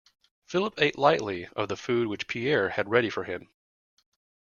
Philip 0.47 0.81
ate 0.81 0.97
lightly 0.97 1.45
of 1.55 1.69
the 1.69 1.77
food 1.77 2.07
which 2.07 2.27
Pierre 2.27 2.69
had 2.69 2.89
ready 2.89 3.11
for 3.11 3.23
him. 3.23 3.49